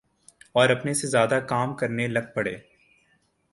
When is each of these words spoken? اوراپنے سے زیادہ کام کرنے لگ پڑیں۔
اوراپنے 0.53 0.93
سے 0.93 1.07
زیادہ 1.07 1.39
کام 1.47 1.73
کرنے 1.73 2.07
لگ 2.07 2.33
پڑیں۔ 2.35 2.57